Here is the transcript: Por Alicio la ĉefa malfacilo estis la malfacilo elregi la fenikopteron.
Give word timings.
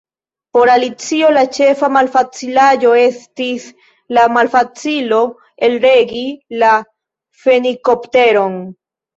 Por 0.55 0.67
Alicio 0.75 1.27
la 1.33 1.41
ĉefa 1.57 1.89
malfacilo 1.97 2.93
estis 3.03 3.67
la 4.19 4.25
malfacilo 4.39 5.21
elregi 5.69 6.25
la 6.65 6.73
fenikopteron. 7.45 8.61